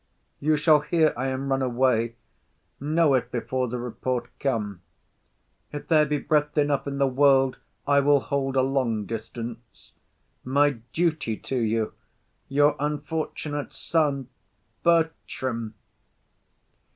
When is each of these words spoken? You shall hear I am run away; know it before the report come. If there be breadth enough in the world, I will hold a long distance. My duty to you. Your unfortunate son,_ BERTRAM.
You 0.39 0.57
shall 0.57 0.79
hear 0.79 1.13
I 1.15 1.27
am 1.27 1.51
run 1.51 1.61
away; 1.61 2.15
know 2.79 3.13
it 3.13 3.31
before 3.31 3.67
the 3.67 3.77
report 3.77 4.31
come. 4.39 4.81
If 5.71 5.89
there 5.89 6.07
be 6.07 6.17
breadth 6.17 6.57
enough 6.57 6.87
in 6.87 6.97
the 6.97 7.05
world, 7.05 7.57
I 7.85 7.99
will 7.99 8.19
hold 8.19 8.55
a 8.55 8.63
long 8.63 9.05
distance. 9.05 9.91
My 10.43 10.77
duty 10.91 11.37
to 11.37 11.55
you. 11.59 11.93
Your 12.47 12.75
unfortunate 12.79 13.73
son,_ 13.73 14.25
BERTRAM. 14.81 15.75